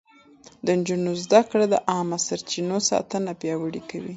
د 0.65 0.67
نجونو 0.79 1.11
زده 1.23 1.41
کړه 1.49 1.65
د 1.69 1.75
عامه 1.89 2.17
سرچينو 2.27 2.77
ساتنه 2.89 3.31
پياوړې 3.39 3.81
کوي. 3.89 4.09